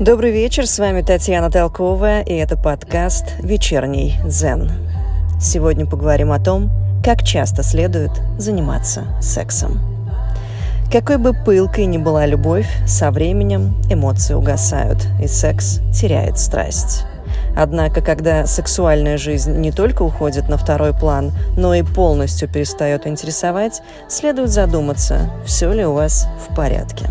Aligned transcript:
Добрый 0.00 0.30
вечер, 0.30 0.66
с 0.66 0.78
вами 0.78 1.02
Татьяна 1.02 1.50
Толкова, 1.50 2.22
и 2.22 2.32
это 2.32 2.56
подкаст 2.56 3.34
«Вечерний 3.40 4.14
дзен». 4.24 4.72
Сегодня 5.38 5.84
поговорим 5.84 6.32
о 6.32 6.40
том, 6.40 6.70
как 7.04 7.22
часто 7.22 7.62
следует 7.62 8.10
заниматься 8.38 9.04
сексом. 9.20 9.78
Какой 10.90 11.18
бы 11.18 11.34
пылкой 11.34 11.84
ни 11.84 11.98
была 11.98 12.24
любовь, 12.24 12.66
со 12.86 13.10
временем 13.10 13.74
эмоции 13.90 14.32
угасают, 14.32 15.06
и 15.22 15.26
секс 15.26 15.80
теряет 15.92 16.38
страсть. 16.38 17.04
Однако, 17.54 18.00
когда 18.00 18.46
сексуальная 18.46 19.18
жизнь 19.18 19.54
не 19.58 19.70
только 19.70 20.00
уходит 20.02 20.48
на 20.48 20.56
второй 20.56 20.94
план, 20.94 21.32
но 21.58 21.74
и 21.74 21.82
полностью 21.82 22.48
перестает 22.48 23.06
интересовать, 23.06 23.82
следует 24.08 24.48
задуматься, 24.48 25.28
все 25.44 25.70
ли 25.70 25.84
у 25.84 25.92
вас 25.92 26.26
в 26.48 26.56
порядке. 26.56 27.04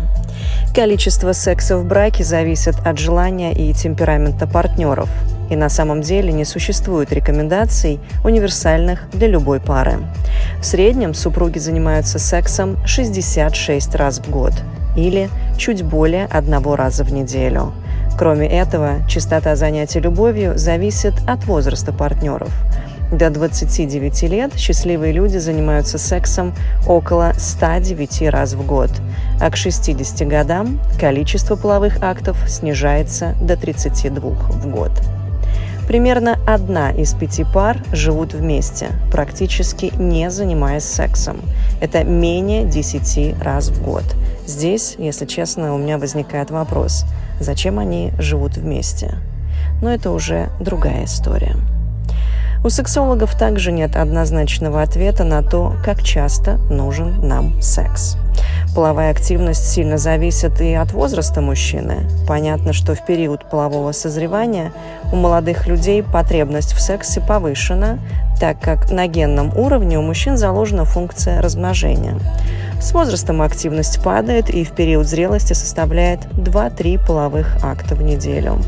Количество 0.74 1.32
секса 1.32 1.76
в 1.76 1.84
браке 1.84 2.22
зависит 2.22 2.76
от 2.84 2.96
желания 2.96 3.52
и 3.52 3.74
темперамента 3.74 4.46
партнеров. 4.46 5.08
И 5.50 5.56
на 5.56 5.68
самом 5.68 6.00
деле 6.00 6.32
не 6.32 6.44
существует 6.44 7.12
рекомендаций, 7.12 7.98
универсальных 8.22 9.10
для 9.10 9.26
любой 9.26 9.58
пары. 9.58 9.98
В 10.60 10.64
среднем 10.64 11.12
супруги 11.12 11.58
занимаются 11.58 12.20
сексом 12.20 12.76
66 12.86 13.96
раз 13.96 14.20
в 14.20 14.30
год 14.30 14.52
или 14.96 15.28
чуть 15.58 15.82
более 15.82 16.26
одного 16.26 16.76
раза 16.76 17.02
в 17.02 17.12
неделю. 17.12 17.72
Кроме 18.16 18.48
этого, 18.48 19.04
частота 19.08 19.56
занятий 19.56 19.98
любовью 19.98 20.56
зависит 20.56 21.14
от 21.26 21.46
возраста 21.46 21.92
партнеров– 21.92 22.52
до 23.10 23.30
29 23.30 24.22
лет 24.24 24.56
счастливые 24.56 25.12
люди 25.12 25.38
занимаются 25.38 25.98
сексом 25.98 26.54
около 26.86 27.32
109 27.36 28.22
раз 28.30 28.54
в 28.54 28.64
год, 28.64 28.90
а 29.40 29.50
к 29.50 29.56
60 29.56 30.26
годам 30.28 30.80
количество 30.98 31.56
половых 31.56 32.02
актов 32.02 32.38
снижается 32.48 33.34
до 33.40 33.56
32 33.56 34.20
в 34.20 34.66
год. 34.68 34.92
Примерно 35.88 36.38
одна 36.46 36.92
из 36.92 37.14
пяти 37.14 37.42
пар 37.42 37.82
живут 37.92 38.32
вместе, 38.32 38.90
практически 39.10 39.92
не 39.96 40.30
занимаясь 40.30 40.84
сексом. 40.84 41.40
Это 41.80 42.04
менее 42.04 42.64
10 42.64 43.42
раз 43.42 43.70
в 43.70 43.82
год. 43.82 44.04
Здесь, 44.46 44.94
если 44.98 45.26
честно, 45.26 45.74
у 45.74 45.78
меня 45.78 45.98
возникает 45.98 46.52
вопрос, 46.52 47.06
зачем 47.40 47.80
они 47.80 48.12
живут 48.20 48.56
вместе? 48.56 49.16
Но 49.82 49.92
это 49.92 50.12
уже 50.12 50.50
другая 50.60 51.06
история. 51.06 51.56
У 52.62 52.68
сексологов 52.68 53.34
также 53.36 53.72
нет 53.72 53.96
однозначного 53.96 54.82
ответа 54.82 55.24
на 55.24 55.42
то, 55.42 55.74
как 55.82 56.02
часто 56.02 56.58
нужен 56.68 57.26
нам 57.26 57.60
секс. 57.62 58.18
Половая 58.74 59.10
активность 59.10 59.66
сильно 59.66 59.96
зависит 59.96 60.60
и 60.60 60.74
от 60.74 60.92
возраста 60.92 61.40
мужчины. 61.40 62.06
Понятно, 62.28 62.74
что 62.74 62.94
в 62.94 63.04
период 63.06 63.48
полового 63.48 63.92
созревания 63.92 64.72
у 65.10 65.16
молодых 65.16 65.66
людей 65.66 66.02
потребность 66.02 66.74
в 66.74 66.80
сексе 66.80 67.22
повышена, 67.22 67.98
так 68.38 68.60
как 68.60 68.90
на 68.90 69.06
генном 69.06 69.56
уровне 69.56 69.98
у 69.98 70.02
мужчин 70.02 70.36
заложена 70.36 70.84
функция 70.84 71.40
размножения. 71.40 72.18
С 72.78 72.92
возрастом 72.92 73.40
активность 73.40 74.02
падает 74.02 74.50
и 74.50 74.64
в 74.64 74.72
период 74.72 75.06
зрелости 75.06 75.54
составляет 75.54 76.26
2-3 76.34 77.06
половых 77.06 77.56
акта 77.64 77.94
в 77.94 78.02
неделю. 78.02 78.58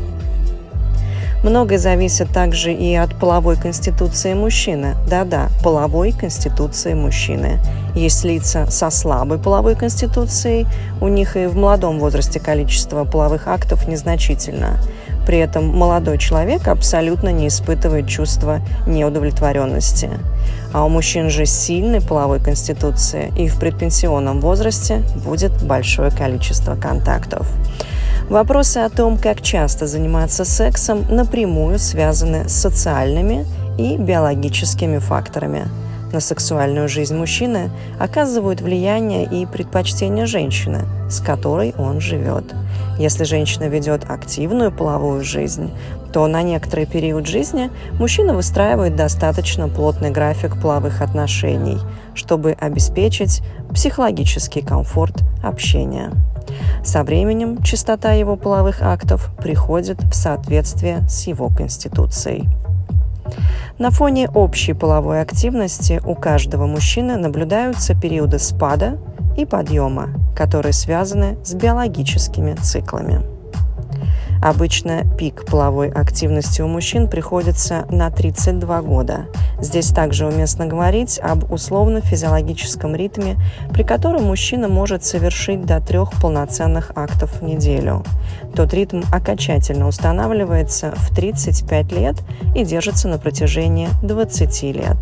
Многое 1.43 1.77
зависит 1.77 2.29
также 2.29 2.73
и 2.73 2.95
от 2.95 3.15
половой 3.19 3.57
конституции 3.57 4.33
мужчины. 4.33 4.95
Да-да, 5.09 5.49
половой 5.61 6.13
конституции 6.13 6.93
мужчины. 6.93 7.59
Есть 7.95 8.23
лица 8.23 8.65
со 8.71 8.89
слабой 8.89 9.37
половой 9.37 9.75
конституцией, 9.75 10.65
у 11.01 11.09
них 11.09 11.35
и 11.35 11.47
в 11.47 11.57
молодом 11.57 11.99
возрасте 11.99 12.39
количество 12.39 13.03
половых 13.03 13.47
актов 13.49 13.89
незначительно. 13.89 14.79
При 15.27 15.37
этом 15.37 15.67
молодой 15.67 16.17
человек 16.17 16.67
абсолютно 16.69 17.29
не 17.29 17.49
испытывает 17.49 18.07
чувства 18.07 18.61
неудовлетворенности. 18.87 20.09
А 20.73 20.85
у 20.85 20.89
мужчин 20.89 21.29
же 21.29 21.45
сильной 21.45 22.01
половой 22.01 22.39
конституции, 22.39 23.33
и 23.37 23.49
в 23.49 23.59
предпенсионном 23.59 24.39
возрасте 24.39 25.03
будет 25.25 25.63
большое 25.63 26.09
количество 26.09 26.75
контактов. 26.75 27.47
Вопросы 28.33 28.79
о 28.79 28.89
том, 28.89 29.19
как 29.19 29.43
часто 29.43 29.85
заниматься 29.85 30.43
сексом, 30.43 31.05
напрямую 31.07 31.77
связаны 31.77 32.49
с 32.49 32.53
социальными 32.53 33.45
и 33.77 33.95
биологическими 33.95 34.97
факторами. 34.97 35.67
На 36.11 36.19
сексуальную 36.19 36.89
жизнь 36.89 37.15
мужчины 37.15 37.69
оказывают 37.99 38.59
влияние 38.59 39.25
и 39.25 39.45
предпочтения 39.45 40.25
женщины, 40.25 40.79
с 41.11 41.19
которой 41.19 41.75
он 41.77 42.01
живет. 42.01 42.45
Если 42.97 43.23
женщина 43.23 43.65
ведет 43.65 44.09
активную 44.09 44.71
половую 44.71 45.23
жизнь, 45.23 45.69
то 46.11 46.25
на 46.25 46.41
некоторый 46.41 46.87
период 46.87 47.27
жизни 47.27 47.69
мужчина 47.99 48.33
выстраивает 48.33 48.95
достаточно 48.95 49.69
плотный 49.69 50.09
график 50.09 50.59
половых 50.59 51.03
отношений, 51.03 51.77
чтобы 52.15 52.57
обеспечить 52.59 53.43
психологический 53.71 54.61
комфорт 54.61 55.21
общения. 55.43 56.11
Со 56.83 57.03
временем 57.03 57.63
частота 57.63 58.11
его 58.11 58.35
половых 58.35 58.81
актов 58.81 59.31
приходит 59.37 60.03
в 60.03 60.13
соответствие 60.13 61.07
с 61.07 61.27
его 61.27 61.49
конституцией. 61.49 62.49
На 63.79 63.89
фоне 63.89 64.29
общей 64.29 64.73
половой 64.73 65.21
активности 65.21 66.01
у 66.05 66.13
каждого 66.13 66.67
мужчины 66.67 67.17
наблюдаются 67.17 67.95
периоды 67.95 68.37
спада 68.37 68.99
и 69.37 69.45
подъема, 69.45 70.09
которые 70.35 70.73
связаны 70.73 71.37
с 71.43 71.53
биологическими 71.53 72.53
циклами. 72.55 73.32
Обычно 74.43 75.05
пик 75.17 75.45
половой 75.45 75.89
активности 75.89 76.61
у 76.61 76.67
мужчин 76.67 77.07
приходится 77.07 77.85
на 77.89 78.11
32 78.11 78.81
года. 78.81 79.27
Здесь 79.61 79.87
также 79.87 80.27
уместно 80.27 80.65
говорить 80.65 81.17
об 81.23 81.49
условно-физиологическом 81.49 82.93
ритме, 82.93 83.37
при 83.71 83.83
котором 83.83 84.23
мужчина 84.25 84.67
может 84.67 85.05
совершить 85.05 85.65
до 85.65 85.79
трех 85.79 86.11
полноценных 86.19 86.91
актов 86.93 87.39
в 87.39 87.43
неделю. 87.45 88.03
Тот 88.53 88.73
ритм 88.73 89.03
окончательно 89.13 89.87
устанавливается 89.87 90.93
в 90.93 91.15
35 91.15 91.91
лет 91.93 92.15
и 92.53 92.65
держится 92.65 93.07
на 93.07 93.19
протяжении 93.19 93.87
20 94.01 94.63
лет. 94.75 94.97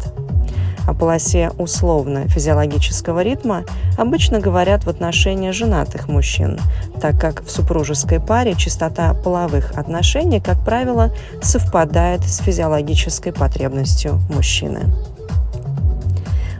О 0.87 0.93
полосе 0.93 1.51
условно-физиологического 1.57 3.21
ритма 3.21 3.63
обычно 3.97 4.39
говорят 4.39 4.83
в 4.85 4.89
отношении 4.89 5.51
женатых 5.51 6.07
мужчин, 6.07 6.59
так 6.99 7.19
как 7.19 7.43
в 7.43 7.51
супружеской 7.51 8.19
паре 8.19 8.55
частота 8.55 9.13
половых 9.13 9.77
отношений, 9.77 10.41
как 10.41 10.63
правило, 10.65 11.13
совпадает 11.41 12.21
с 12.21 12.39
физиологической 12.39 13.31
потребностью 13.31 14.19
мужчины. 14.33 14.91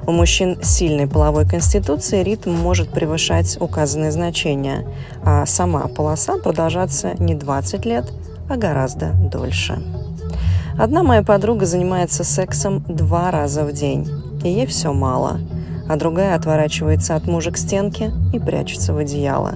У 0.08 0.12
мужчин 0.12 0.58
сильной 0.64 1.08
половой 1.08 1.48
конституцией 1.48 2.24
ритм 2.24 2.52
может 2.52 2.90
превышать 2.90 3.58
указанные 3.60 4.12
значения, 4.12 4.86
а 5.24 5.46
сама 5.46 5.88
полоса 5.88 6.38
продолжаться 6.38 7.14
не 7.20 7.36
20 7.36 7.86
лет, 7.86 8.12
а 8.50 8.58
гораздо 8.58 9.14
дольше. 9.14 9.82
Одна 10.82 11.04
моя 11.04 11.22
подруга 11.22 11.68
занимается 11.68 12.24
сексом 12.24 12.84
два 12.88 13.30
раза 13.30 13.66
в 13.66 13.72
день, 13.72 14.10
и 14.44 14.50
ей 14.50 14.66
все 14.66 14.92
мало, 14.92 15.40
а 15.88 15.96
другая 15.96 16.36
отворачивается 16.36 17.16
от 17.16 17.28
мужа 17.28 17.52
к 17.52 17.58
стенке 17.58 18.12
и 18.34 18.40
прячется 18.40 18.92
в 18.92 18.98
одеяло. 18.98 19.54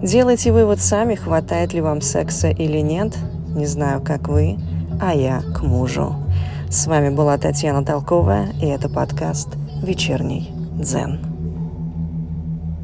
Делайте 0.00 0.52
вывод 0.52 0.80
сами, 0.80 1.16
хватает 1.16 1.72
ли 1.72 1.80
вам 1.80 2.00
секса 2.00 2.50
или 2.50 2.78
нет. 2.78 3.16
Не 3.56 3.66
знаю, 3.66 4.00
как 4.00 4.28
вы, 4.28 4.56
а 5.02 5.12
я 5.12 5.42
к 5.56 5.62
мужу. 5.62 6.14
С 6.70 6.86
вами 6.86 7.08
была 7.08 7.36
Татьяна 7.36 7.84
Толковая, 7.84 8.52
и 8.62 8.66
это 8.66 8.88
подкаст 8.88 9.48
«Вечерний 9.82 10.52
дзен». 10.78 11.33